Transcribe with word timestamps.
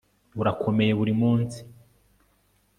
urakomeye 0.41 0.91
buri 0.99 1.13
munsi 1.21 1.59